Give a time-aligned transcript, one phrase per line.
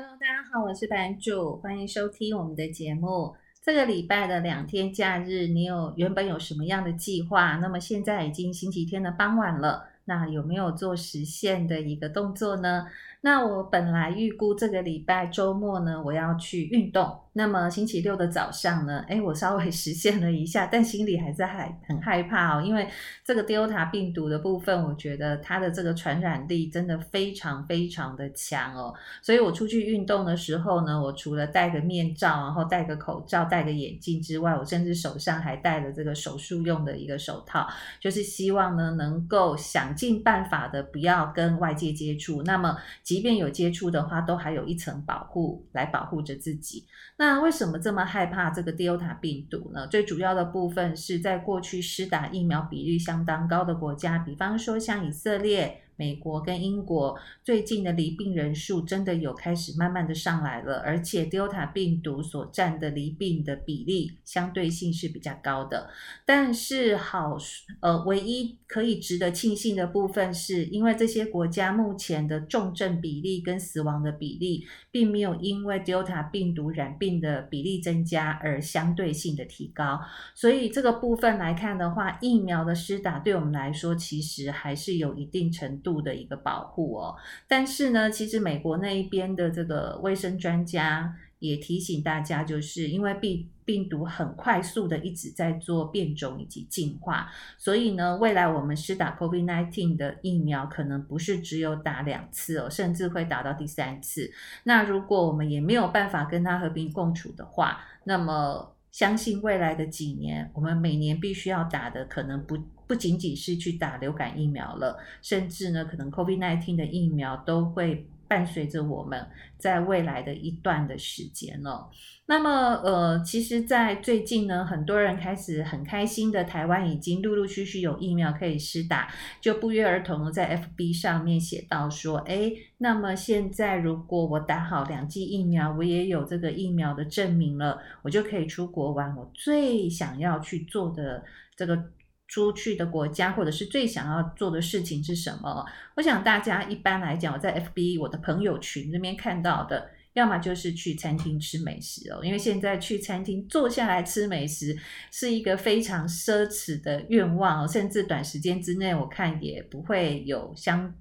[0.00, 3.34] Hello，大家好，我是版主，欢迎收听我们的节目。
[3.60, 7.56] 这个礼拜的两天假日，你有原本有什么样的计划？
[7.56, 12.86] 那么现在已经星期天的傍晚了，那有没有做实现的一个动作呢？
[13.20, 17.20] 那我本来预估这个礼拜周末呢，我要去运动。
[17.34, 22.88] 那么星期六的早上呢，诶，我稍微 实现了一下，但心里还是害很害怕哦，因为
[23.24, 28.92] 这个 Delta 病毒的部分，我觉得它的这个传染力真的非常非常的强哦。
[29.22, 37.68] 所以我出去运动的时候呢，我除了戴个面罩，然后戴个口罩，戴个眼镜之外，我甚至手上还戴了这个手术用的一个手套，
[38.00, 42.42] 就是希望呢能够想尽办法的不要跟外界接触。
[42.42, 42.76] 那么
[43.08, 46.84] 即便有接触的话，都还有一层保护来保护着自己。
[47.16, 49.86] 那为什么这么害怕这个 Delta 病毒呢？
[49.86, 55.84] 最主要的部分是在过去施打疫苗比例相当高的国家，比方说像以色列。
[55.98, 65.90] 美国跟英国最近的离病人数真的有开始慢慢的上来了，而且 Delta 病毒所占的离病的比例相对性是比较高的。
[66.24, 67.36] 但是好，
[67.80, 79.98] 呃，唯一可以值得庆幸的部分是，因为这些国家目前的重症比例跟死亡的比例，并没有因为 Delta 病毒染病的比例增加而相对性的提高。
[80.36, 104.30] 所以这个部分来看的话，疫苗的施打对我们来说，其实还是有一定程度度的一个保护哦，但是呢，其实美国那一边的这个卫生专家也提醒大家，就是因为病病毒很快速的一直在做变种以及进化，所以呢，未来我们施打 COVID-19 的疫苗可能不是只有打两次哦，甚至会打到第三次。
[104.64, 112.58] 那如果我们也没有办法跟它和平共处的话，那么相信未来的几年，我们每年必须要打的可能不。
[112.88, 119.26] 不仅仅是去打流感疫苗了，甚至呢，可能 COVID-19 的疫苗都会伴随着我们
[119.58, 121.88] 在未来的一段的时间了。
[122.26, 122.50] 那么，
[122.84, 129.08] 呃，其实，在最近呢，很多人开始很开心的，台湾已经陆陆续续有疫苗可以施打，
[129.40, 139.16] 就不约而同的在 FB 上面写到说，诶，那么现在如果我打好两剂疫苗，我也有这个疫苗的证明了，我就可以出国玩。
[139.16, 141.22] 我最想要去做的
[141.56, 141.82] 这个。
[142.28, 145.64] 出去的国家，或者是最想要做的事情是什么？
[145.96, 154.76] 我想大家一般来讲，我在 FB 我的朋友群那边看到的，要么就是去餐厅吃美食哦，因为现在去餐厅坐下来吃美食
[155.10, 160.94] 是一个非常奢侈的愿望哦，甚至短时间之内我看也不会有相。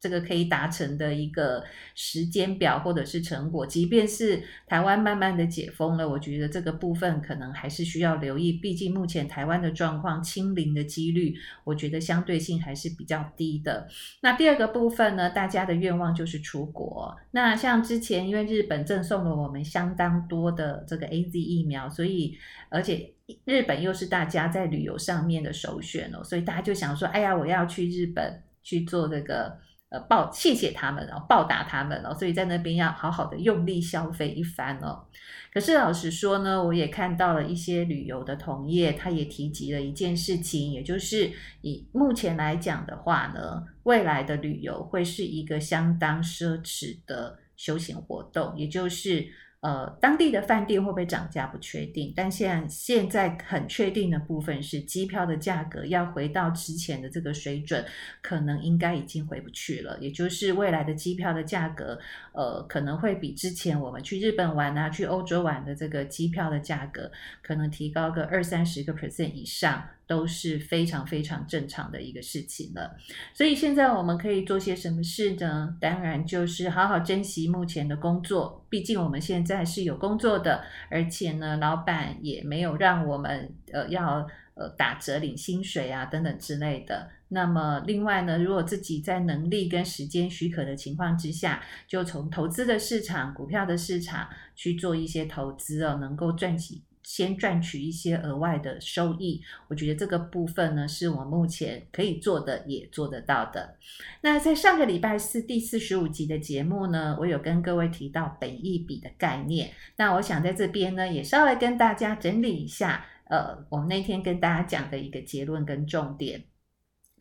[0.00, 1.62] 这个可以达成的一个
[1.94, 8.52] 时间表或者是成果，即便是台湾慢慢的解封了，我觉得这个部分可能还是需要留意。
[8.52, 11.34] 毕竟目前台湾的状况，清零的几率，
[11.64, 13.86] 我觉得相对性还是比较低的。
[14.22, 17.14] 那第二个部分呢，大家的愿望就是出国。
[17.32, 22.38] 那像之前因为日本赠送了我们相当多的这个 AZ 疫苗，所以
[22.70, 23.12] 而且
[23.44, 29.58] 日本又是大家在旅游上面的首选哦，所以大家就想说，哎呀，我要去日本去做这个。
[29.90, 35.04] 呃，报谢谢他们然后，报答他们哦，所以在那边要好好的用力消费一番哦。
[35.52, 41.30] 可是老实说呢，我也看到了一些旅游的同业，他也提及了一件事情，也就是
[41.62, 49.26] 以目前来讲的话呢，未来的旅游会是一个相当奢侈的休闲活动，也就是。
[49.60, 57.84] 呃，当地的饭店会不会涨价不确定，但现在现在很确定的部分是，机票的价格要回到之前的这个水准，
[58.22, 59.98] 可能应该已经回不去了。
[60.00, 61.98] 也就是未来的机票的价格，
[62.32, 69.86] 呃，可能会比之前我们去日本玩啊、去欧洲玩的这个机票的价格，可能提高个二三十个 percent 以上。
[70.10, 72.96] 都是非常非常正常的一个事情了，
[73.32, 75.76] 所以现在我们可以做些什么事呢？
[75.80, 87.08] 当然就是好好珍惜目前的工作，毕竟我们现在是有工作的，而且呢，老板也没有让我们呃要呃打折领薪水啊等等之类的。
[87.28, 96.82] 那么另外呢，如果自己在能力跟时间许可的情况之下，就从投资的市场、股票的市场去做一些投资哦，能够赚取。
[97.12, 103.76] 先赚取一些额外的收益，我觉得这个部分呢，是我目前可以做的，也做得到的。
[104.20, 109.72] 那在上个礼拜四第四十五集的节目呢，我有跟各位提到本一笔的概念。
[109.96, 116.44] 那我想在这边呢，也稍微跟大家整理一下，呃，我们那天跟大家讲的一个结论跟重点。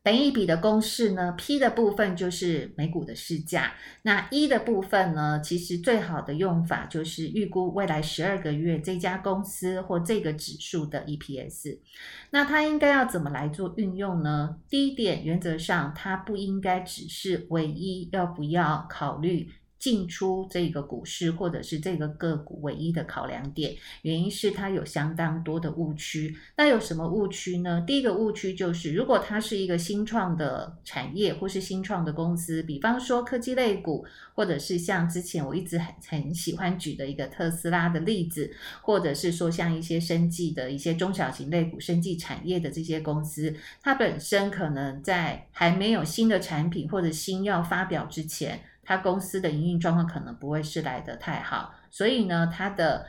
[0.02, 3.74] 本一比的公式呢，P 的部分就是每股的市价，
[4.04, 11.80] 那 E 的部分呢，其实最好的用法就是预估未来十二个月这家公司或这个指数的 EPS。
[12.32, 14.58] 那它应该要怎么来做运用呢？
[14.70, 26.36] 第一点，原则上它不应该只是唯一要不要考虑进出这个股市或者是这个个股唯一的考量点，原因是它有相当多的误区。
[26.58, 27.82] 那有什么误区呢？
[27.88, 34.06] 第一个误区就是，如果它是一个新创的产业或是新创的公司，比方说科技类股，
[34.36, 48.60] 或者是像之前我一直很很喜欢举的一个特斯拉的例子，或者是说像一些生技的一些中小型类股、生技产业的这些公司，它本身可能在还没有新的产品或者新药发表之前。
[48.90, 53.06] 他公司的营运状况可能不会是来得太好，所以呢，它的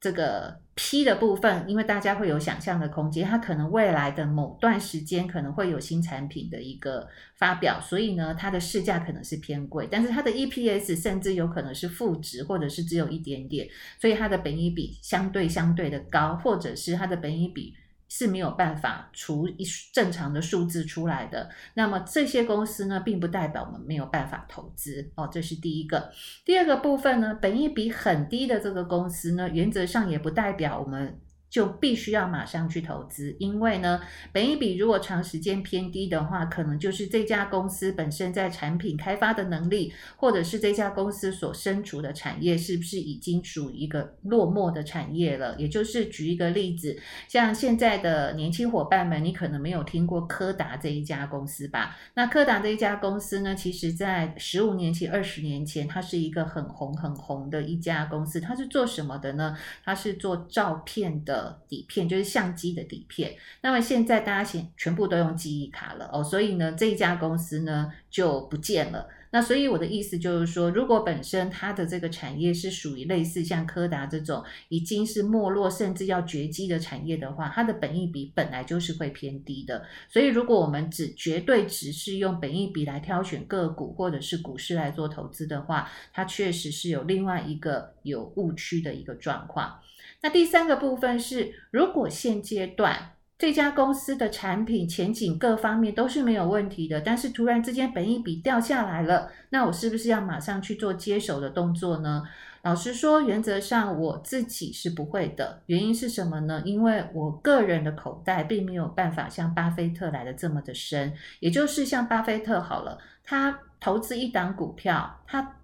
[0.00, 13.66] 这个 P 的部分，因为大家会有想象的空间，它可能未来的某段时间可能会有新产品的一个发表，所以呢，它的市价可能是偏贵，但是它的 EPS 甚至有可能是负值，或者是只有一点点，
[14.00, 17.74] 所以它的本益比相对相对的高，或者是它的本益比。
[18.16, 21.50] 是没有办法除一正常的数字出来的。
[21.74, 26.12] 那么这些公司呢，并不代表我们没有办法投资哦，这是第一个。
[26.44, 31.18] 第二个部分呢，本益比很低的这个公司呢，原则上也不代表我们。
[31.54, 34.00] 就必须要马上去投资，因为呢，
[34.32, 45.54] 本一比如果长时间偏低的话，可能就是这家公司本身在产品开发的能力，或者是这家公司所身处的产业是不是已经属于一个落寞的产业了？
[45.56, 46.98] 也就是举一个例子，
[47.28, 51.96] 像现在的年轻伙伴们，你可能没有听过柯达这一家公司吧？
[52.14, 58.40] 那柯达这一家公司呢，其实在十五年前、二十年前，它是一个很红很红的一家公司。
[58.40, 59.56] 它是做什么的呢？
[59.84, 61.43] 它是做照片的。
[61.68, 69.08] 底片就是相机的底片，那么现在大家全全部都用记忆卡了哦，所以呢，这一家公司呢就不见了。
[69.34, 79.84] 那所以我的意思就是说，如果本身它的这个产业是属于类似像柯达这种已经是没落甚至要绝迹的产业的话，它的本益比本来就是会偏低的。
[80.08, 89.80] 所以如果我们只绝对只是用本益比来挑选个股或者是股市来做投资的话，它确实是有另外一个有误区的一个状况。
[90.22, 102.22] 那第三个部分是，如果现阶段这家公司的产品前景各方面都是没有问题的，但是突然之间本一笔掉下来了，那我是不是要马上去做接手的动作呢？
[102.62, 105.60] 老实说，原则上我自己是不会的。
[105.66, 106.62] 原因是什么呢？
[106.64, 115.56] 因为我个人的口袋并没有办法像巴菲特来的这么的深，也就是像巴菲特好了，他投资一档股票，他。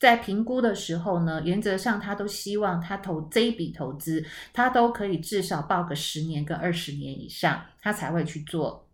[0.00, 8.86] 在评估的时候呢，原则上他都希望他投这一笔投资，他都可以至少抱个十年跟二十年以上，他才会去做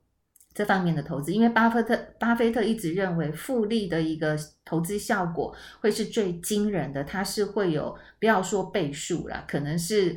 [0.55, 1.33] 这方面的投资。
[1.33, 10.17] 因为巴菲特，巴菲特一直认为复利的一个投资效果会是最惊人的，它是会有不要说倍数啦，可能是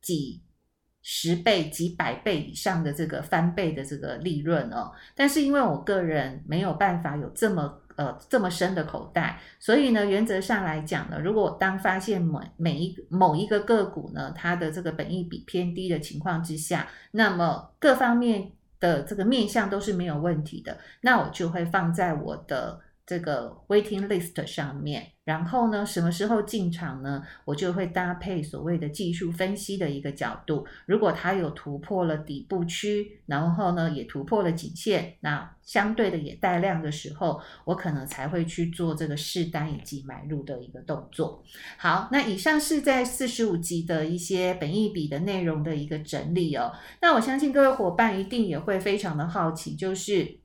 [0.00, 0.42] 几
[1.02, 4.92] 十倍、几百倍以上的这个翻倍的这个利润哦。
[5.14, 7.82] 但是因为我个人没有办法有这么。
[7.96, 22.80] 呃，这么深的口袋，所以呢，原则上来讲呢，如果当发现某每一某一个个股呢，它的这个本益比偏低的情况之下，那么各方面的这个面向都是没有问题的，那我就会放在我的。
[23.06, 27.22] 这个 waiting list 上面，然后呢，什么时候进场呢？
[27.44, 30.66] 我就会搭配所谓的技术分析的一个角度。
[30.86, 41.44] 如果它有突破了底部区，然后呢，也突破了颈线，那相对的也带量的时候，我可能才会去做这个试单以及买入的一个动作。
[41.78, 46.72] 好，那以上是在四十五集的一些本益比的内容的一个整理哦。
[47.00, 50.40] 那我相信各位伙伴一定也会非常的好奇，就是。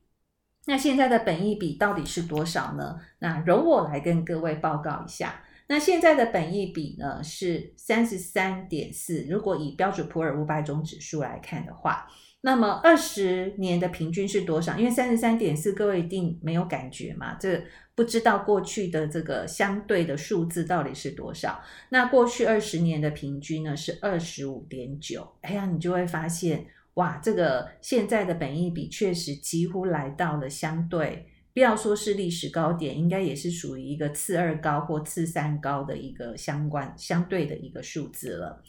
[0.66, 3.00] 那现在的本益比到底是多少呢？
[3.18, 5.42] 那容我来跟各位报告一下。
[5.66, 9.26] 那现在的本益比呢是三十三点四。
[9.28, 12.06] 如果以标准普尔五百种指数来看的话，
[12.42, 14.78] 那么二十年的平均是多少？
[14.78, 17.34] 因为三十三点四，各位一定没有感觉嘛？
[17.40, 17.60] 这
[17.96, 21.60] 不知道过去的这个相对的数字到底是多少？
[21.88, 25.26] 那过去二十年的平均呢是二十五点九。
[25.40, 26.66] 哎呀，你就会发现。
[26.94, 38.62] 哇，这个现在的本益比确实几乎来到了相对，不要说是历史高点，应该也是属于一个次二高或次三高的一个相关相对的一个数字了。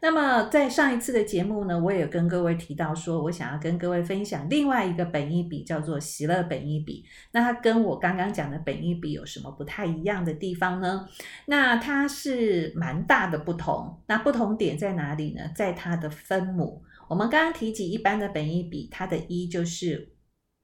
[0.00, 7.04] 那么在上一次的节目呢，我也跟各位提到说，我想要跟各位分享另外一个本益比，叫做喜乐本益比。
[7.32, 11.06] 那它跟我刚刚讲的本益比有什么不太一样的地方呢？
[11.46, 13.98] 那它是蛮大的不同。
[14.06, 15.42] 那不同点在哪里呢？
[15.54, 16.82] 在它的分母。
[17.08, 20.12] 我们刚刚提及一般的本益比，它的一就是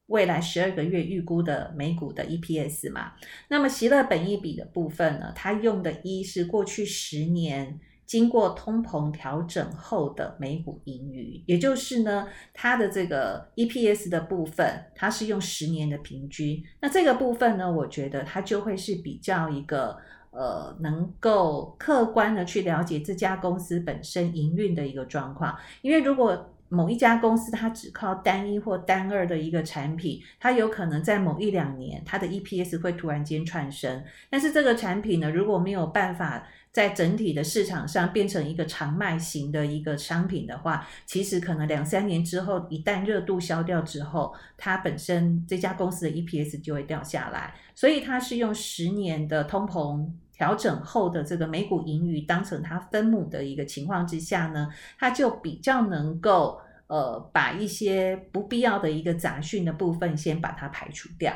[0.06, 3.12] 未来十二个月预估的每股的 EPS 嘛。
[3.48, 16.62] 那么喜乐本益比的部分呢，它用的一是过去十年经过通膨调整后的每股盈余，也就是呢，它的这个 EPS 的部分，它是用十年的平均。
[16.80, 19.96] 那这个部分呢，我觉得它就会是比较一个
[20.32, 34.02] 呃，能够客观的去了解这家公司本身营运的一个状况，因为如果某一家公司，它只靠单一或单二的一个产品，它有可能在某一两年，它的 EPS 会突然间窜升。
[34.30, 47.52] 但是这个产品呢，如果没有办法在整体的市场上变成一个长卖型的一个商品的话，其实可能两三年之后，一旦热度消掉之后，它本身这家公司的 EPS 就会掉下来。
[47.74, 61.32] 所以它是用十年的通膨调整后的这个每股盈余当成它分母的一个情况之下呢，它就比较能够呃把一些不必要的一个杂讯的部分先把它排除掉。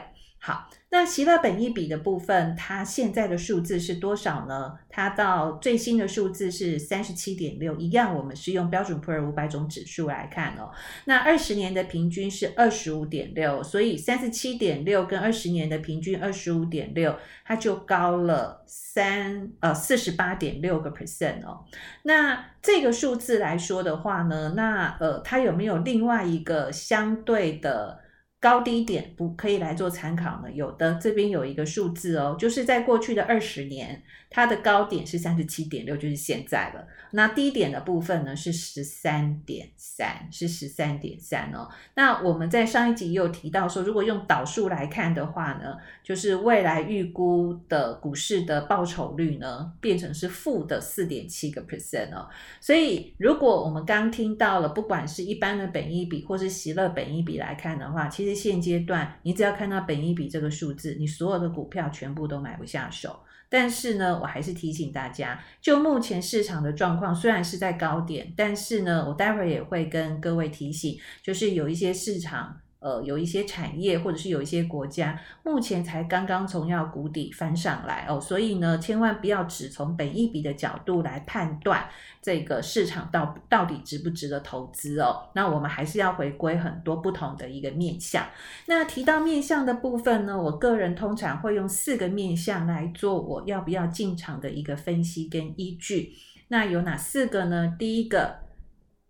[0.46, 4.78] 好，那息了本益比的部分，它现在的数字是多少呢？
[4.88, 10.70] 它到最新的数字是三十七点六，一样，我们是用标准普尔五百种指数来看哦。
[11.06, 21.64] 那二十年的平均是二十五点六，所以三十七点六跟二十年的平均二十五点六，它就高了三呃四十八点六个 percent 哦。
[22.04, 28.05] 那这个数字来说的话呢，那呃，它有没有另外一个相对的？
[28.38, 30.52] 高低点不可以来做参考呢？
[30.52, 34.02] 有的，这边有一个数字哦，就是在过去的二十年，
[34.36, 36.86] 它的高点是三十七点六，就是现在了。
[37.12, 41.66] 那低点的部分呢是十三点三，是十三点三哦。
[41.94, 52.28] 那我们在上一集也有提到说，如果用导数来看的话呢，就是未来预估的股市的报酬率呢，变成是负的四点七个 percent 哦。
[52.60, 63.18] 所以如果我们刚听到了，不管是一般的本益比或是息了本益比来看的话，其实现阶段，你只要看到本益比这个数字，你所有的股票全部都买不下手。
[63.48, 72.60] 但是呢，我还是提醒大家，就目前市场的状况，虽然是在高点，但是呢，我待会儿也会跟各位提醒，就是有一些市场。
[72.78, 81.88] 呃，有一些产业或者是有一些国家，目前才刚刚从要谷底翻上来哦，所以呢，千万不要只从本益比的角度来判断
[82.20, 85.28] 这个市场到到底值不值得投资哦。
[85.34, 88.24] 那我们还是要回归很多不同的一个面向。
[88.66, 96.12] 那提到面向的部分呢，我个人通常会用四个面向来做我要不要进场的一个分析跟依据。
[96.48, 97.74] 那有哪四个呢？
[97.78, 98.45] 第一个。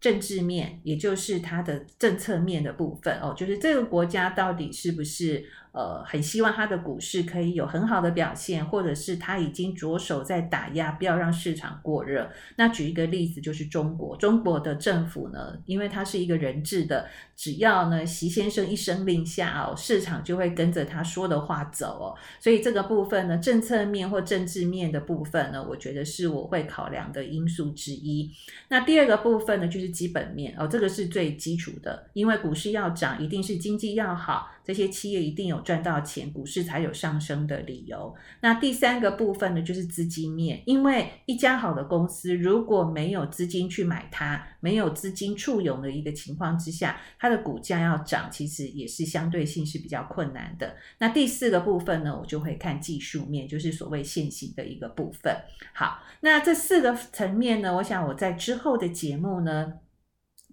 [0.06, 5.44] 政治面，也就是它的政策面的部分哦，就是这个国家到底是不是？
[5.76, 12.30] 呃，很希望它的股市可以有很好的表现，或者是他已经着手在打压，不要让市场过热。
[12.56, 17.06] 那举一个例子，就是中国，中国的政府呢，因为它是一个人治的，
[17.37, 22.16] 只要呢习先生一声令下哦，市场就会跟着他说的话走哦。
[22.40, 28.33] 所以这个部分呢，政策面或政治面的部分呢，我觉得是我会考量的因素之一。
[28.68, 34.52] 那第二个部分呢，就是基本面哦，这个是最基础的，因为股市要涨，一定是经济要好。
[34.64, 38.14] 这些企业一定有赚到钱，股市才有上升的理由。
[38.40, 50.76] 那第三个部分呢，就是资金面，因为一家好的公司如果没有资金去买它，没有资金簇拥的一个情况之下，它的股价要涨，其实也是相对性是比较困难的。
[50.99, 55.37] 那第四个部分呢，我就会看技术面，就是所谓现行的一个部分。
[55.75, 59.73] 好，那这四个层面呢，我想我在之后的节目呢。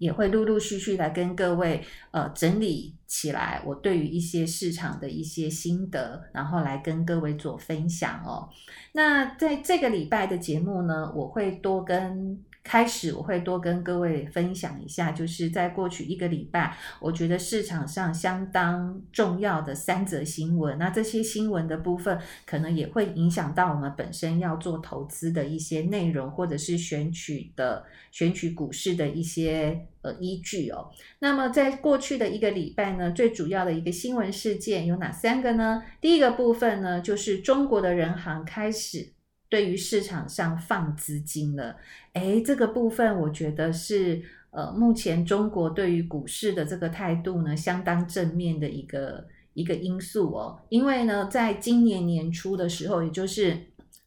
[0.04, 1.82] 也会陆陆续续来跟各位
[2.12, 8.50] 呃整理起来，我对于一些市场的一些心得，然后来跟各位做分享哦。
[8.92, 20.78] 那在这个礼拜的节目呢，我会多跟开始，我会多跟各位分享一下，就是在过去一个礼拜，我觉得市场上相当重要的三则新闻。
[20.78, 30.90] 那这些新闻的部分，可能也会影响到我们本身要做投资的一些内容，或者是选取的选取股市的一些呃依据哦。
[31.20, 35.84] 那么在过去的一个礼拜呢，最主要的一个新闻事件有哪三个呢？
[36.00, 39.12] 第一个部分呢，就是中国的人行开始。
[39.54, 41.76] 对于市场上放资金了，
[42.14, 44.20] 诶，这个部分我觉得是
[44.50, 50.60] 呃，目前中国对于股市的这个态度呢，相当正面的一个一个因素哦。
[50.70, 53.56] 因为呢，在今年年初的时候，也就是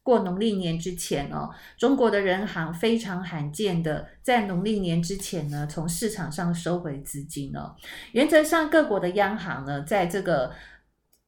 [0.03, 7.73] 过农历年之前哦，中国的人行非常罕见的在农历年之前呢，从市场上收回资金哦。
[8.11, 10.51] 原则上，各国的央行呢，在这个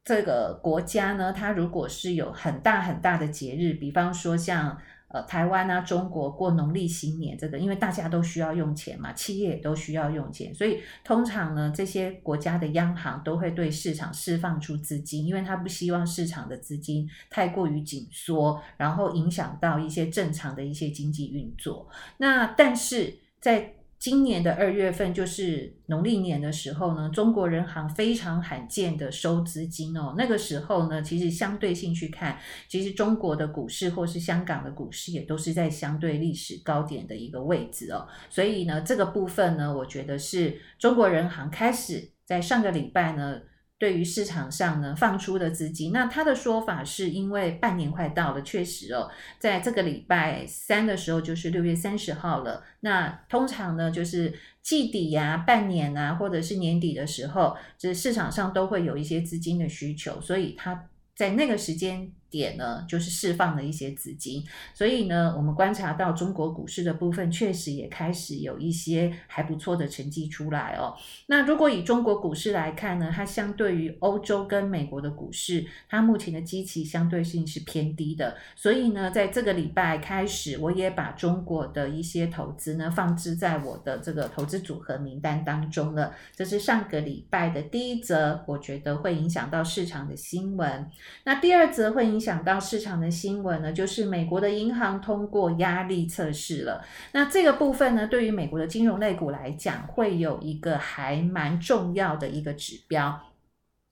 [0.03, 4.75] 这个国家呢，它如果是有很大很大的节日，比方说像
[5.09, 21.87] 呃台湾啊、中国过农历新年，这个因为大家都需要用钱嘛，企业也都需要用钱，所以通常呢，这些国家的央行都会对市场释放出资金，因为他不希望市场的资金太过于紧缩，然后影响到一些正常的一些经济运作。
[22.17, 30.15] 那但是在今年的二月份，就是农历年的时候呢，中国人行非常罕见的收资金哦。
[30.17, 32.39] 那个时候呢，其实相对性去看，
[32.69, 38.07] 其实中国的股市或是香港的股市也都是在相对历史高点的一个位置哦。
[38.29, 43.41] 所以呢，这个部分呢，我觉得是中国人行开始在上个礼拜呢。
[43.79, 49.09] 对于市场上呢放出的资金，那他的说法是因为半年快到了，确实哦，
[49.39, 52.61] 在这个礼拜三的时候就是六月三十号了。
[52.81, 64.43] 那通常呢就是季底呀、半年啊，或者是年底的时候，这市场上都会有一些资金的需求，所以他在那个时间点呢，就是释放了一些资金，
[64.73, 70.95] 所以呢，我们观察到中国股市的部分确实也开始有一些还不错的成绩出来哦。
[71.27, 86.13] 那如果以中国股市来看呢，它相对于欧洲跟美国的股市，它目前的基期相对性是偏低的，所以呢，在这个礼拜开始，我也把中国的一些投资呢放置在我的这个投资组合名单当中了。
[86.35, 90.89] 这是上个礼拜的第一则，我觉得会影响到市场的新闻。
[91.23, 96.83] 那第二则会影影响到市场的新闻呢，就是美国的银行通过压力测试了。
[97.13, 103.17] 那这个部分呢，对于美国的金融类股来讲，会有一个还蛮重要的一个指标。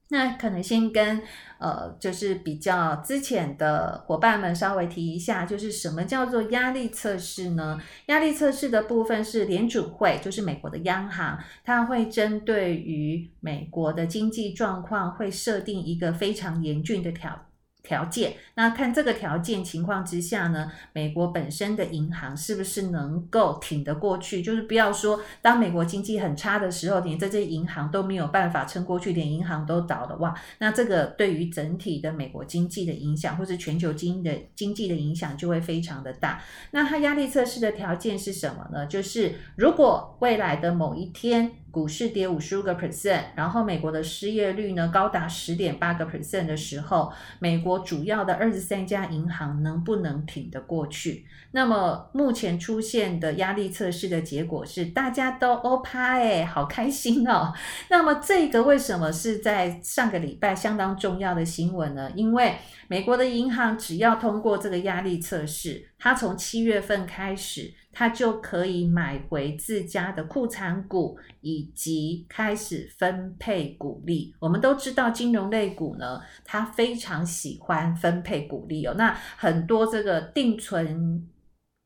[0.10, 1.22] 那可能先跟
[1.58, 7.80] 呃，就是比较之前的伙伴们稍微提一下，就是什么叫做压力测试呢？
[8.08, 17.47] 压力测试的部分是联准会，就是美国的央行，它会针对于美国的经济状况，会设定一个非常严峻的条
[17.88, 24.42] 条件，那看这个条件情况之下呢，美国本身的银行是不是能够挺得过去？
[24.42, 36.42] 就是不要说当美国经济很差的时候，连这些银行都没有办法撑过去，连银行都倒了哇，那这个对于整体的美国经济的影响，或是全球经济的经济的影响就会非常的大。
[36.72, 38.86] 那它压力测试的条件是什么呢？
[38.88, 51.26] 就是如果未来的某一天，股市跌五十五个 percent，然后美国的失业率呢高达十点八个 percent 的时候，美国主要的二十三家银行能不能挺得过去？
[51.52, 57.54] 那么目前出现的压力测试的结果是大家都欧趴哎，好开心哦。
[57.90, 62.12] 那么这个为什么是在上个礼拜相当重要的新闻呢？
[62.16, 62.56] 因为
[62.88, 67.74] 美国的银行只要通过这个压力测试，它从七月份开始。
[67.92, 74.34] 他就可以买回自家的库存股，以及开始分配股利。
[74.40, 78.94] 我们都知道，金融类股呢，它非常喜欢分配股利哦。
[78.98, 81.28] 那很多这个定存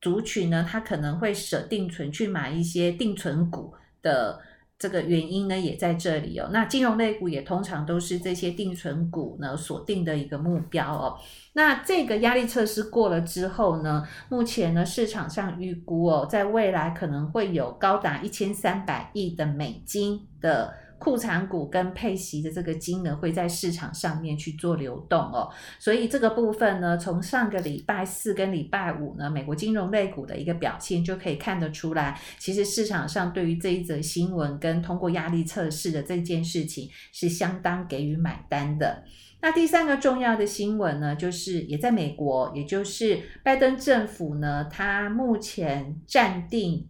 [0.00, 4.40] 族群呢，他可能会舍定存去买一些定存股的。
[4.82, 6.50] 这个原因呢，也在这里哦。
[6.52, 11.16] 那金融类股也通常都是这些定存股呢锁定的一个目标哦。
[11.52, 20.74] 那这个压力测试过了之后呢，目前呢市场上预估哦，在未来可能会有高达一千三百亿的美金的。
[21.02, 39.02] 库藏股跟配息的这个金额会在市场上面去做流动哦，所以这个部分呢，从上个礼拜四跟礼拜五呢，美国金融类股的一个表现就可以看得出来，其实市场上对于这一则新闻跟通过压力测试的这件事情是相当给予买单的。
[39.40, 46.86] 那第三个重要的新闻呢，就是也在美国，也就是拜登政府呢，他目前暂定。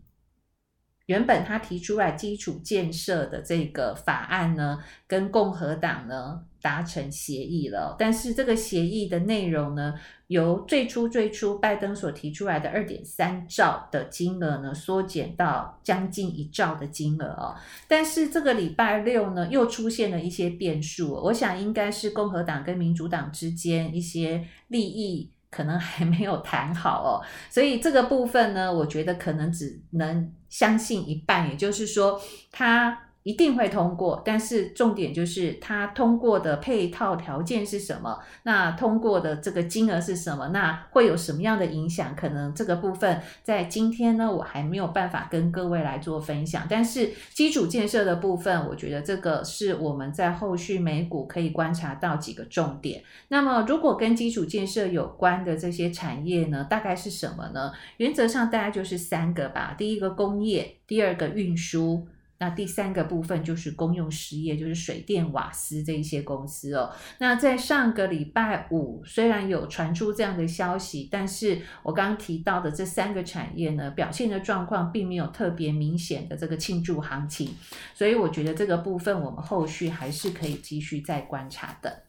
[1.07, 7.97] 原本他提出来基础建设的这个法案呢，跟共和党呢达成协议了。
[7.99, 9.95] 但是这个协议的内容呢，
[10.29, 17.57] 由最初最初拜登所提出来的二点三兆的金额呢，缩减到将近一兆的金额哦。
[17.89, 21.13] 但是这个礼拜六呢，又出现了一些变数。
[21.25, 25.33] 我想应该是共和党跟民主党之间一些利益。
[25.53, 32.99] 可能还没有谈好哦，所以这个部分呢，我觉得可能只能相信一半，也就是说，他。
[33.25, 38.19] 一定会通过，但是重点就是它通过的配套条件是什么？
[38.43, 40.49] 那通过的这个金额是什么？
[40.49, 42.17] 那会有什么样的影响？
[42.17, 46.67] 可能这个部分在今天呢，我还没有办法跟各位来做分享。
[46.69, 53.03] 但是基础建设的部分，我觉得这个是我们在后续美股可以观察到几个重点。
[53.29, 57.73] 那么如果跟基础建设有关的这些产业呢，大概是什么呢？
[57.99, 59.77] 原则上大概就是三个吧。
[59.79, 62.09] 第一个工业，第二个运输。
[62.43, 66.91] 那第三个部分就是公用事业，就是水电瓦斯这一些公司哦。
[67.19, 77.55] 那在上个礼拜五，虽然有传出这样的消息，但是我刚刚提到的这三个产业呢，表现的状况并没有特别明显的这个庆祝行情，
[77.95, 82.03] 所以我觉得这个部分我们后续还是可以继续再观察的。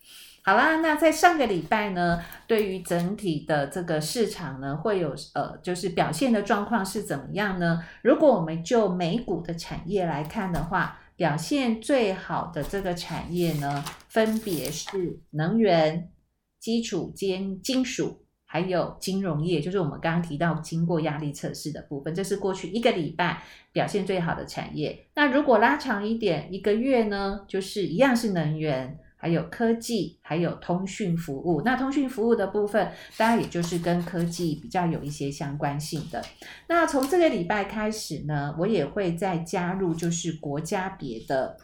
[0.46, 7.82] 好啦，那在上个礼拜呢，对于整体的这个市场呢，会有呃，就是表现的状况是怎么样呢？
[8.02, 16.12] 如果我们就美股的产业来看的话，表现最好的这个产业呢，分别是能源、
[16.60, 25.08] 基础兼金属，还有金融业，就是我们刚刚提到经过压力测试的部分，这是过去一个礼拜表现最好的产业。
[25.16, 29.00] 那如果拉长一点，一个月呢，就是一样是能源。
[29.24, 31.62] 还有科技，还有通讯服务。
[31.62, 36.22] 那通讯服务的部分，当然也就是跟科技比较有一些相关性的。
[36.68, 41.56] 那从这个礼拜开始呢，我也会再加入，就是国家别的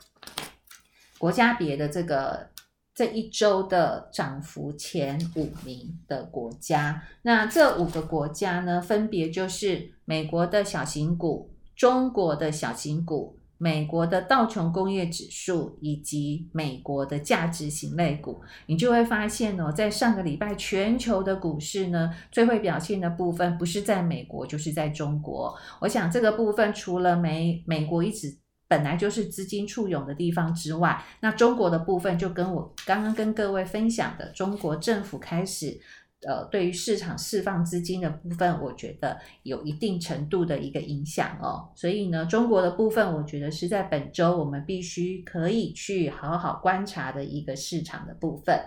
[1.18, 2.48] 国家别的这个
[2.96, 7.04] 这一周的涨幅前五名的国家。
[7.24, 13.38] 那这五个国家呢，分别就是美国的小型股、中国的小型股。
[13.62, 25.54] 美国的道琼工业指数以及美国的价值型类股，你就会发现哦，在上个礼拜全球的股市呢，最会表现的部分不是在美国，就是在中国。
[25.82, 28.34] 我想这个部分除了美美国一直
[28.70, 35.80] 本来就是资金簇拥的地方之外，那中国的部分就跟我刚刚跟各位分享的，中国政府开始。
[36.28, 41.70] 呃，对于市场释放资金的部分，我觉得有一定程度的一个影响哦。
[41.76, 48.60] 所以呢，中国的部分，我觉得是在本周我们必须可以去好好观察的一个市场的部分。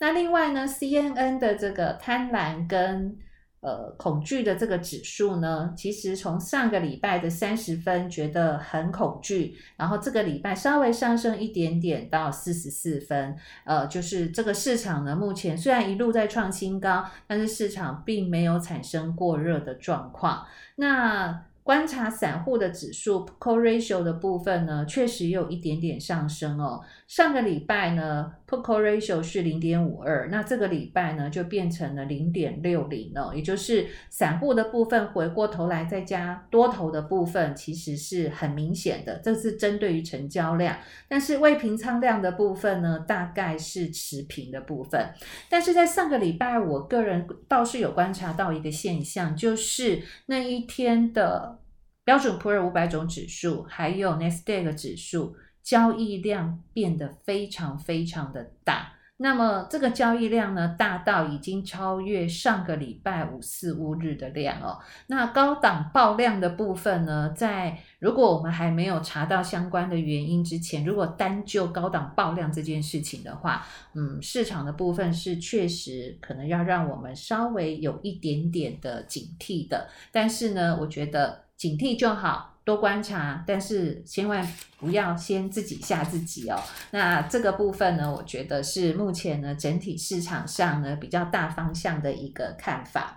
[0.00, 3.16] 那另外呢，CNN 的这个贪婪跟。
[3.62, 13.36] 呃，恐惧的这个指数呢，其实从上个礼拜的三十分觉得很恐惧，然后这个礼拜稍微上升一点点到四十四分。
[13.64, 20.44] 呃，就是这个市场呢，目前虽然一路在创新高，但是市场并没有产生过热的状况。
[20.74, 26.80] 那观察散户的指数 Put Call Ratio 的部分呢，确实有一点点上升哦。
[27.06, 33.32] 上个礼拜呢，Put Call Ratio 是零点五二，那这个礼拜呢就变成了零点六零哦。
[33.32, 39.20] 也就是散户的部分回过头来再加多头的部分，其实是很明显的。
[39.22, 40.76] 这是针对于成交量，
[41.08, 45.14] 但是未平仓量的部分呢，大概是持平的部分。
[45.48, 51.61] 但是在上个礼拜，我个人倒是有观察到一个现象，就是那一天的。
[52.04, 58.94] 标准普尔五百种指数，还有纳斯达克指数，交易量变得非常非常的大。
[59.18, 64.80] 那么这个交易量呢，大到已经超越上个礼拜五四五日的量哦。
[65.06, 79.88] 那高档爆量的部分呢，在如果我们还没有查到相关的原因之前，如果单就高档爆量这件事情的话，嗯，市场的部分是确实可能要让我们稍微有一点点的警惕的。
[80.10, 81.44] 但是呢，我觉得。
[81.62, 84.44] 警惕就好，多观察，但是千万
[84.78, 86.60] 不要先自己吓自己哦。
[86.90, 93.16] 那这个部分呢，我觉得是目前呢整体市场上呢比较大方向的一个看法。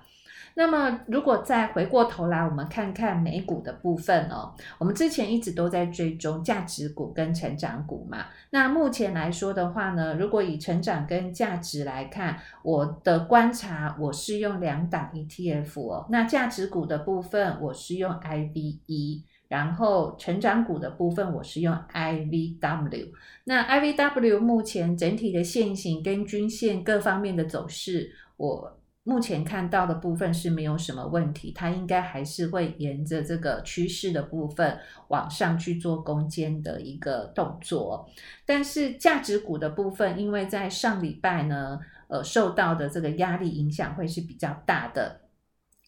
[0.57, 4.55] 那么，如果再回过头来，我们看看美股的部分哦。
[4.77, 8.27] 我们之前一直都在追踪价值股跟成长股嘛。
[8.51, 16.07] 那目前来说的话呢，如果以成长跟价值来看，我的观察，我是用两档 ETF 哦。
[16.09, 23.11] 那价值股的部分，我是用 IVE，然后成长股的部分，我是用 IVW。
[23.43, 28.79] 那 IVW 目前整体的线型跟均线各方面的走势，我。
[29.07, 38.09] 目前看到的部分是没有什么问题，它应该还是会沿着这个趋势的部分往上去做攻坚的一个动作。
[38.47, 45.21] 但是价值股的部分，因为在上礼拜呢，呃，受到的这个压力影响会是比较大的。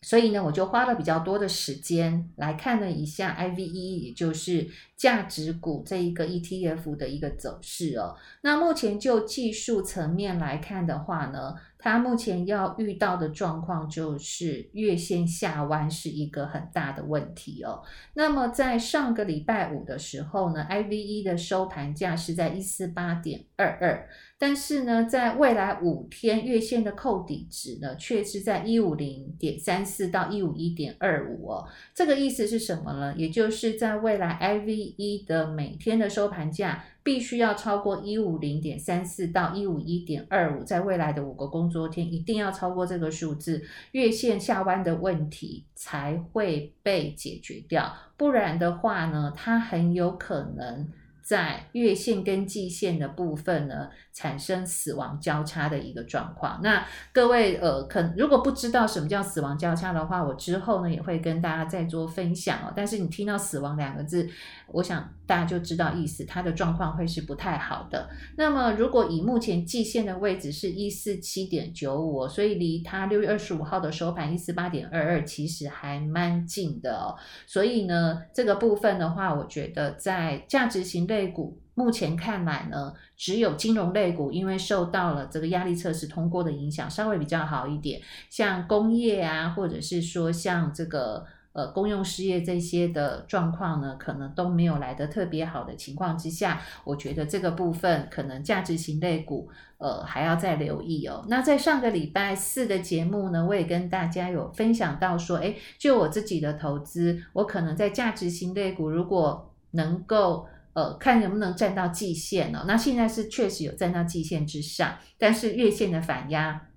[0.04, 8.16] 所以呢，我就花了比较多的时间来看了一下 IVE，也就是价值股这一个 ETF 的一个走势哦。
[8.42, 17.82] 那目前就技术层面来看的话呢，它目前要遇到的状况就是月线下弯是一个很大的问题哦。
[18.14, 24.08] 那么在上个礼拜五的时候呢，IVE 的收盘价是在一四八点二二。
[24.40, 31.68] 但是呢，在未来五天月线的扣底值呢，却是在一五零点三四到一五一点二五哦。
[31.96, 33.16] 这个意思是什么呢？
[33.18, 50.88] 也就是在未来 IVE 的每天的收盘价必须要超过一五零点三四到一五一点二五，在未来的五个工作天一定要超过这个数字，月线下弯的问题才会被解决掉，不然的话呢，它很有可能。
[51.28, 56.62] 在月线跟季线的部分呢，产生死亡交叉的一个状况。
[56.64, 62.72] 那各位呃，可如果不知道什么叫死亡交叉的话，我之后呢也会跟大家再做分享哦。
[62.74, 64.30] 但是你听到死亡两个字，
[64.68, 68.08] 我想大家就知道意思，它的状况会是不太好的。
[68.38, 77.14] 那么如果以目前季线的位置是一四七点九五，所以离它六月二十五号的收盘一四八点二二其实还蛮近的哦。
[77.46, 88.02] 所以呢，这个部分的话，我觉得在价值型类股目前看来呢，只有金融类股因为受到了这个压力测试通过的影响，稍微比较好一点。
[88.30, 101.26] 像工业啊，或者是说像这个呃公用事业这些的状况呢，可能都没有来得特别好的情况之下，我觉得这个部分可能价值型类股呃还要再留意哦。
[101.30, 110.48] 那在上个礼拜四的节目呢，我也跟大家有分享到说，诶，就我自己的投资，我可能在价值型类股如果能够。
[110.78, 112.64] 呃，看能不能站到季线哦。
[112.68, 116.68] 那现在是确实有站到季线之上，但是月线的反压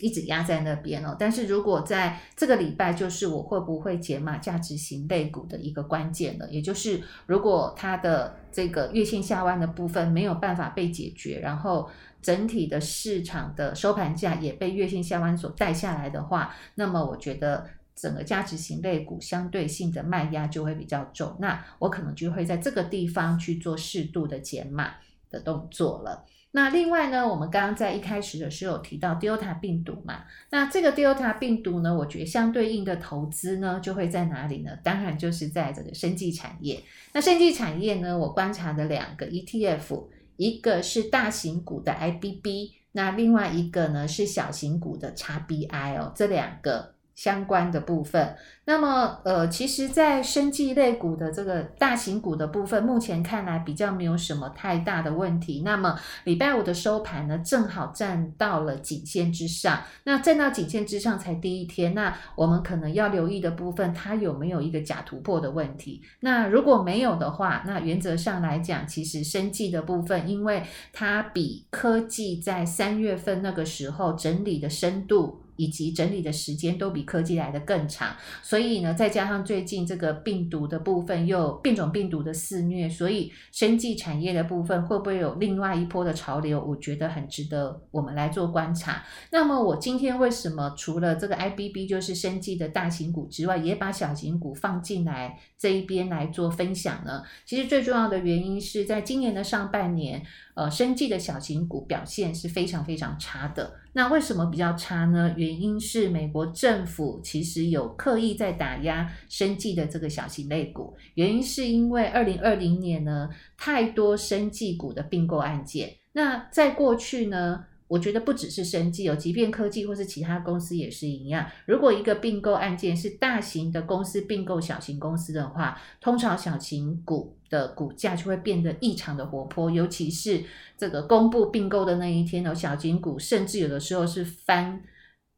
[0.00, 1.14] 一直压在那边哦。
[1.16, 6.50] 但是如果在这个礼拜，就是我会不会解码价值型类股的一个关键了。
[6.50, 11.88] 也就是如果它的这个月线下弯的部分没有办法被解决，然后
[12.20, 17.64] 整体的市场的收盘价也被月线下弯所带下来的话，那么我觉得。
[18.00, 24.94] 整个价值型类股相对性的卖压就会比较重，那我可能就会在这个地方去做适度的减码
[25.28, 26.24] 的动作了。
[26.52, 34.70] 那另外呢，我们刚刚在一开始的时候有提到 Delta 病毒嘛，那这个 Delta 病毒呢，我觉得相对应的投资呢就会在哪里呢？
[34.82, 36.82] 当然就是在这个生技产业。
[37.12, 40.06] 那生技产业呢，我观察的两个 ETF，
[40.36, 46.94] 一个是大型股的 IBB，那另外一个呢是小型股的 XBI 哦，这两个。
[47.18, 55.62] 相关的部分，那么呃，其实，在生技类股的这个大型股的部分，目前看来比较没有什么太大的问题。
[55.64, 59.82] 那么礼拜五的收盘呢，正好站到了颈线之上。
[60.04, 66.00] 那站到颈线之上才第一天，那我们可能要留意的部分，它有没有一个假突破的问题？
[66.20, 75.42] 那如果没有的话，那原则上来讲，其实生技的部分，因为它比科技在三月份那个时候整理的深度。
[75.58, 86.64] 以及整理的时间都比科技来得更长，所以呢，再加上最近这个病毒的部分又变种病毒的肆虐，所以生技产业的部分会不会有另外一波的潮流？
[86.64, 89.04] 我觉得很值得我们来做观察。
[89.32, 97.24] 那么我今天为什么除了这个 IBB 就是生技的大型股之外，也把小型股放进来这一边来做分享呢？
[97.44, 100.22] 其实最重要的原因是在今年的上半年。
[100.54, 103.72] 呃，生技的小型股表现是非常非常差的。
[103.98, 105.34] 那为什么比较差呢？
[105.36, 110.96] 原因是美国政府其实有刻意在打压生技的这个小型类股。
[111.14, 115.96] 原因是因为二零二零年呢，太多生技股的并购案件。
[116.12, 121.50] 那在过去呢，我觉得不只是生技哦，即便科技或是其他公司也是一样。
[121.66, 130.44] 如果一个并购案件是大型的公司并购小型公司的话，通常小型股的股价就会变得异常的活泼，尤其是
[130.76, 134.82] 这个公布并购的那一天哦，小型股甚至有的时候是翻。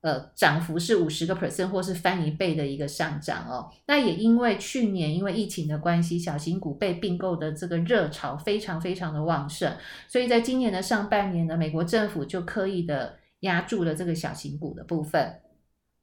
[0.02, 3.70] 呃，涨幅是五十个 percent 或是翻一倍的一个上涨哦。
[3.86, 9.76] 那也因为去年因为疫情的关系，小型股被并购的这个热潮非常非常的旺盛，
[10.08, 15.40] 所以在今年的上半年呢，美国政府就刻意的压住了这个小型股的部分。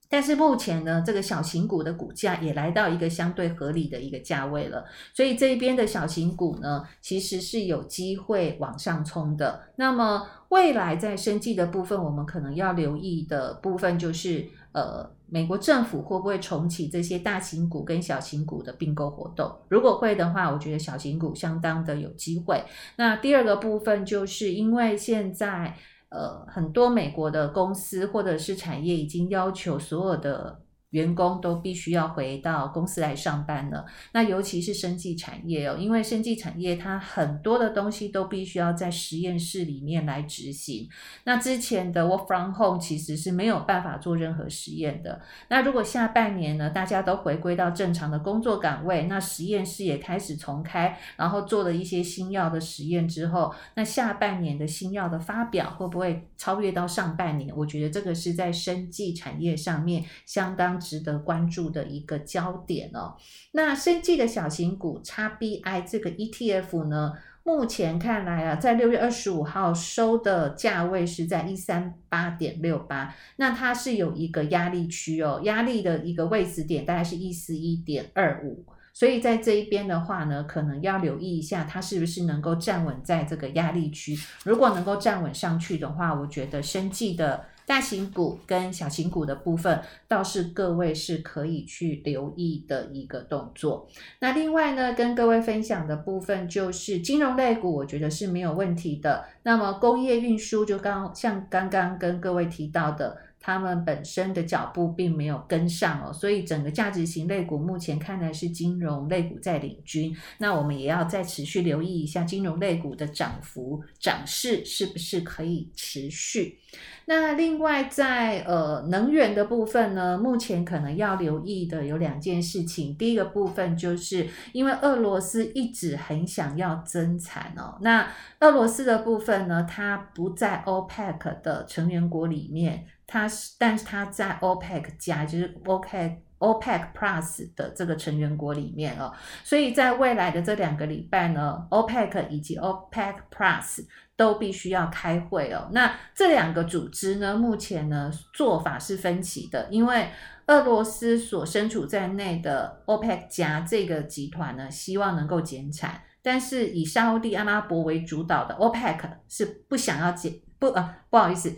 [0.10, 9.64] 但是目前呢，这个小型股的股价也来到一个相对合理的一个价位了，所以这边的小型股呢，其实是有机会往上冲的。
[9.76, 19.54] 那么未来在生技的部分，我们可能要留意的部分就是，呃，美国政府会不会重启这些大型股跟小型股的并购活动？
[19.68, 22.64] 如果会的话，我觉得小型股相当的有机会。
[22.96, 25.76] 那第二个部分就是因为现在。
[26.10, 30.62] 呃，很多美国的公司或者是产业已经要求所有的。
[30.92, 33.86] 员工都必须要回到公司来上班了。
[34.14, 40.88] 那尤其是生技产业哦，因为生技产业它很多的东西都必须要在实验室里面来执行。
[41.26, 45.22] 那之前的 work from home 其实是没有办法做任何实验的。
[45.50, 57.54] 那如果下半年呢，大家都回归到正常的工作岗位，那实验室也开始重开，然后做了一些新药的实验之后，那下半年的新药的发表会不会超越到上半年？
[57.58, 60.77] 我觉得这个是在生技产业上面相当。
[60.78, 63.16] 值得关注的一个焦点哦。
[63.52, 67.14] 那生技的小型股 XBI 这个 ETF 呢，
[67.44, 78.66] 目前看来啊，在六月二十五号收的价位是在一三八点六八，那它是有一个压力区哦，压力的一个位置点大概是一四一点二五。
[78.94, 84.18] 所以在这一边的话呢，可能要留意一下，它是不是能够站稳在这个压力区。
[84.44, 93.88] 如果能够站稳上去的话，我觉得生技的大型股跟小型股的部分，倒是各位是可以去留意的一个动作。
[94.20, 99.26] 那另外呢，跟各位分享的部分就是金融类股，我觉得是没有问题的。
[99.44, 103.18] 那么工业运输就刚像刚刚跟各位提到的。
[103.40, 110.14] 他们本身的脚步并没有跟上哦，所以整个价值型类股目前看来是金融类股在领军。
[110.40, 116.60] 那我们也要再持续留意一下金融类股的涨幅涨势是不是可以持续。
[117.06, 122.96] 那另外在呃能源的部分呢，目前可能要留意的有两件事情。
[122.96, 128.08] 第一个部分就是因为俄罗斯一直很想要增产哦，那
[128.40, 132.86] 俄罗斯的部分呢，它不在 OPEC 的成员国里面。
[133.10, 139.14] 它是，但是它在 OPEC 加，就是 OPEC OPEC Plus 的这个成员国里面哦，
[139.46, 143.86] 所以在未来的这两个礼拜呢，OPEC 以及 OPEC Plus
[144.18, 145.70] 都必须要开会哦。
[145.72, 150.10] 那这两个组织呢，目前呢做法是分歧的，因为
[150.48, 158.98] 俄罗斯所身处在内的 OPEC 加这个集团呢，希望能够减产，但是以沙乌地阿拉伯为主导的 OPEC
[159.30, 161.56] 是不想要减，不啊，不好意思。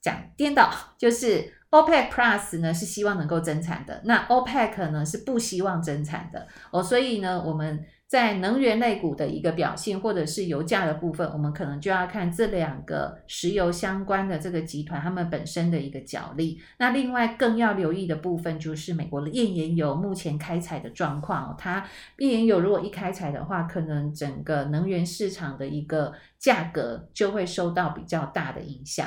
[0.00, 16.58] 讲颠倒，就是 OPEC Plus 呢是希望能够增产的，那 OPEC 呢是不希望增产的哦，所以呢我们在能源类股的一个表现，或者是油价的部分，我们可能就要看这两个石油相关的这个集团他们本身的一个角力。
[16.78, 29.06] 那另外更要留意的部分就是美国的页岩油目前开采的状况，它页岩油如果一开采的话，可能整个能源市场的一个价格就会受到比较大的影响。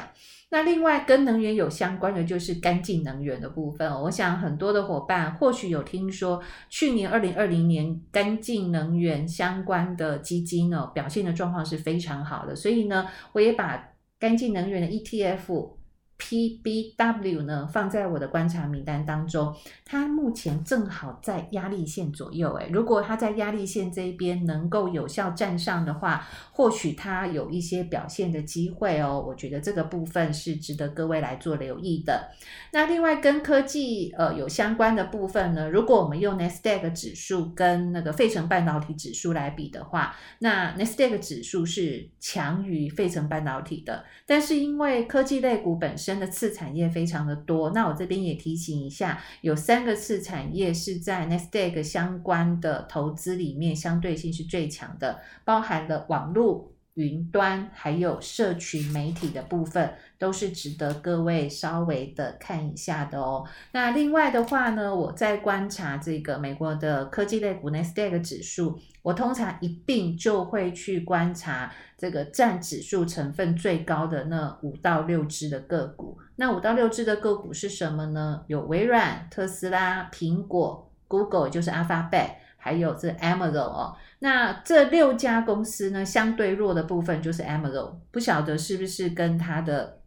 [0.51, 15.80] 那另外跟能源有相关的就是干净能源的部分，我想很多的伙伴或许有听说，去年二零二零年干净能源相关的基金呢表现的状况是非常好的，所以呢，我也把干净能源的 ETF。
[16.21, 19.53] PBW 呢，放在我的观察名单当中，
[19.83, 22.53] 它目前正好在压力线左右。
[22.53, 29.21] 诶，如果它在压力线这一边能够有效站上的话，或许它有一些表现的机会哦。
[29.27, 32.29] 我觉得这个部分是值得各位来做留意的。
[32.71, 46.10] 那另外跟科技呃有相关的部分呢，如果我们用 Nasdaq 指数跟那个费城半导体指数来比的话，那 Nasdaq 指数是强于费城半导体的，但是因为科技类股本身。
[46.11, 56.70] 真的次产业非常的多，那我这边也提醒一下，有三个次产业是在 Nasdaq 相关的投资里面相对性是最强的，包含了网络。
[56.95, 63.45] 云端还有社群媒体的部分，都是值得各位稍微的看一下的哦。
[63.71, 76.17] 那另外的话呢，我在观察这个美国的科技类股 Nasdaq 指数，我通常一定就会去观察这个占指数成分最高的那五到六只的个股。
[76.35, 78.43] 那五到六只的个股是什么呢？
[78.47, 82.31] 有微软、特斯拉、苹果、Google，就是 Alphabet。
[82.63, 89.97] 还有这 Amazon 哦，那这六家公司呢，相对弱的部分就是 Amazon，不晓得是不是跟它的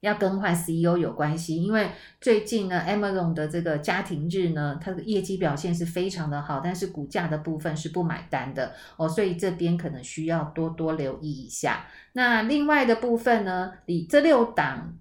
[0.00, 1.62] 要更换 CEO 有关系？
[1.62, 11.86] 因为最近呢，Amazon 的这个家庭日呢，它的业绩表现是非常的好，但是股价的部分是不买单的哦，所以这边可能需要多多留意一下。
[12.14, 14.96] 那另外的部分呢，你这六档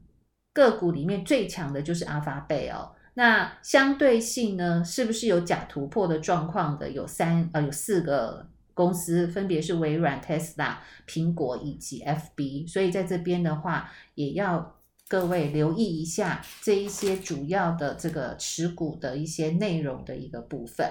[0.54, 2.92] 个股里面最强的就是阿法贝哦。
[3.18, 6.90] 那相对性呢，是不是有假突破的状况的？
[6.92, 10.76] 有三呃，有四个公司，分别是微软、Tesla、
[11.08, 12.70] 苹果以及 FB。
[12.70, 14.76] 所以在这边的话，也要
[15.08, 20.86] 各位留意一下这一些主要的这个持股的一些内容的一个部分。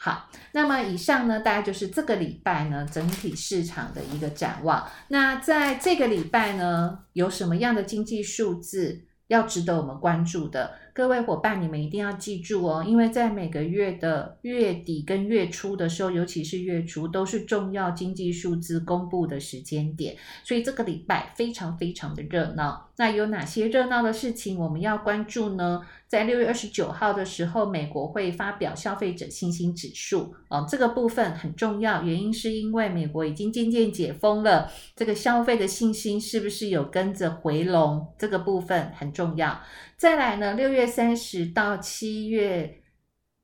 [0.00, 4.84] 好，那么以上呢，大概就是这个礼拜呢整体市场的一个展望。
[5.08, 10.72] 那在这个礼拜呢，有什么样的经济数字要值得我们关注的？
[10.98, 22.90] 各位伙伴，你们一定要记住哦，因为在每个月的月底跟月初的时候，尤其是月初，都是重要经济数字公布的时间点，所以这个礼拜非常非常的热闹。
[22.96, 25.82] 那有哪些热闹的事情我们要关注呢？
[26.08, 38.04] 在六月二十九号的时候，美国会发表消费者信心指数哦，这个部分很重要，原因是因为美国已经渐渐解封了，这个消费的信心是不是有跟着回笼？
[38.18, 39.60] 这个部分很重要。
[39.98, 42.82] 再来呢，六月三十到七月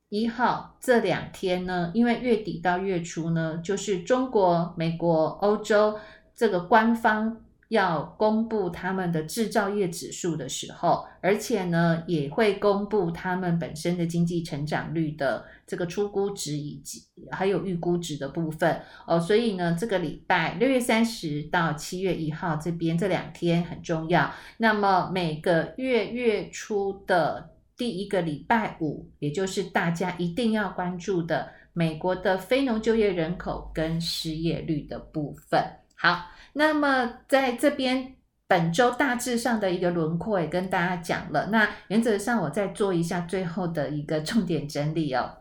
[0.09, 5.99] 一号这两天呢，因为月底到月初呢，就是中国、美国、欧洲
[6.33, 7.44] 这个官方。
[7.69, 19.19] 要公布他们的制造业指数的时候，而且呢，也会公布他们本身的经济成长率的这个初估值以及还有预估值的部分哦。
[19.19, 24.31] 所以呢，这个礼拜六月三十到七月一号这边这两天很重要。
[24.59, 35.61] 那么每个月月初的第一个礼拜五，也就是大家一定要关注的美国的非农就业人口跟失业率的部分。
[35.97, 36.27] 好。
[36.55, 38.17] 那么在这边
[38.49, 41.51] 本周大致上的一个轮廓也跟大家讲了。
[41.53, 45.39] 那原则上我再做一下最后的一个重点整理哦。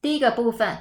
[0.00, 0.76] 第一个部分，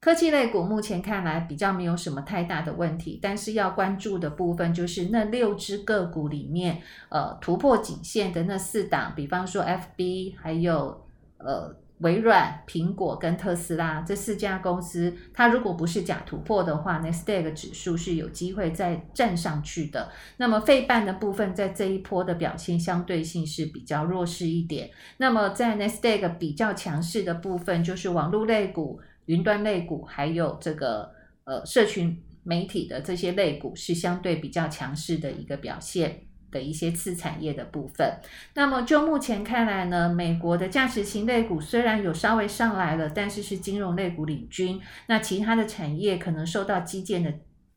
[0.00, 11.06] 科技类股目前看来比较没有什么太大的问题，但是要关注的部分就是那六只个股里面，呃，突破颈线的那四档，比方说 FB 还有
[11.38, 11.76] 呃。
[11.98, 20.12] 微软、苹果跟特斯拉这四家公司，它如果不是假突破的话，Nasdaq 指数是有机会再站上去的。
[20.36, 24.90] 那么费半的部分在这一波的表现相对性是比较弱势一点。
[25.16, 31.10] 那么在 Nasdaq 比较强势的部分，就是网络类股、云端类股，还有这个
[31.44, 36.20] 呃社群媒体的这些类股是相对比较强势的一个表现。
[36.56, 38.18] 的一些次产业的部分，
[38.54, 47.34] 那么就目前看来呢，美国的价值型类股虽然有稍微上来了，但是是金融类股领军，那其他的产业可能受到基建的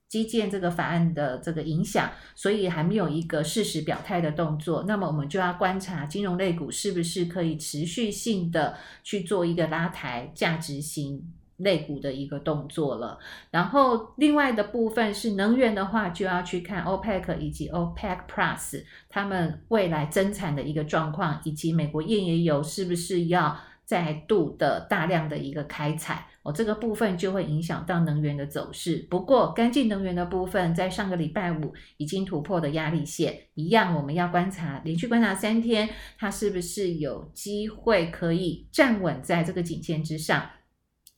[0.07, 4.85] 基建这个法案的这个影响，所以还没有一个适时表态的动作。
[4.87, 11.33] 那么我们就要观察金融类股是不是可以持续性的去做一个拉抬价值型。
[11.59, 13.17] 肋骨的一个动作了，
[13.51, 29.05] 然后另外的部分是能源的话，就要去看 OPEC 以及 OPEC Plus 他们未来增产的一个状况，以及美国页岩油是不是要再度的大量的一个开采哦，这个部分就会影响到能源的走势。
[29.09, 40.49] 不过干净能源的部分，在上个礼拜五已经突破的压力线，一样我们要观察，连续观察三天，它是不是有机会可以站稳在这个颈线之上。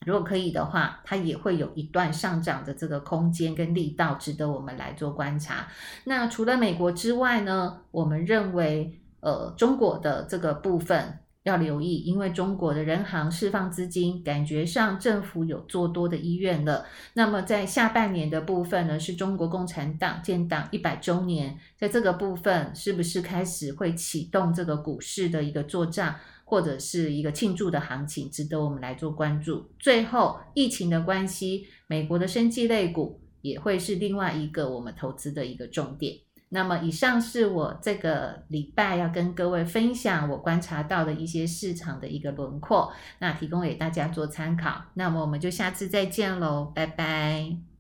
[0.04, 5.68] 如果可以的话，它也会有一段上涨的这个空间跟力道，值得我们来做观察。
[6.06, 16.84] 那除了美国之外呢，我们认为，呃，中国的这个部分要留意，因为中国的人行释放资金，感觉上政府有做多的意愿了。
[17.14, 26.16] 那么在下半年的部分呢，是中国共产党建党一百周年，在这个部分是不是开始会启动这个股市的一个作账？
[26.52, 29.72] 或者是一个庆祝的行情，值得我们来做关注。
[29.80, 36.14] 最后，疫情的关系，美国的生技类股也会是另外一个我们投资的一个重点。
[36.50, 44.84] 那么，以上是我这个礼拜要跟各位分享我观察到的一些市场的一个轮廓，那提供给大家做参考。
[44.96, 47.71] 那么，我们就下次再见喽，拜拜。